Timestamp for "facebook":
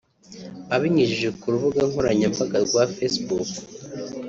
2.95-3.49